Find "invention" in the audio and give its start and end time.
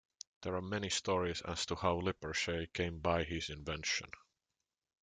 3.51-4.09